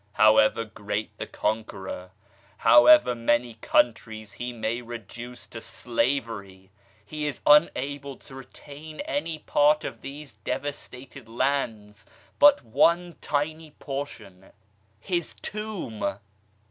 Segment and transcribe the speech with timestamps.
[0.13, 2.09] However great the Conqueror,
[2.57, 6.71] however many countries he may reduce to slavery,
[7.05, 12.07] he is unable to retain any part of these devastated lands
[12.39, 14.51] but one tiny portion
[14.99, 16.17] his tomb